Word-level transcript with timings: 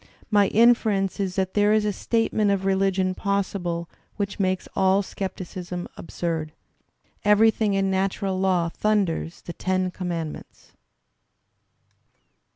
My 0.31 0.47
inference 0.47 1.19
is 1.19 1.35
that 1.35 1.53
there 1.53 1.73
is 1.73 1.85
a 1.85 1.93
statement 1.93 2.49
of 2.49 2.61
reUgion 2.61 3.15
possible 3.15 3.87
which 4.15 4.39
makes 4.39 4.67
all 4.75 5.03
scepticism 5.03 5.87
absurd." 5.95 6.53
"Everything 7.23 7.75
in 7.75 7.91
natural 7.91 8.39
law 8.39 8.67
thunders 8.69 9.41
the 9.43 9.53
Ten 9.53 9.91
Commandments." 9.91 10.71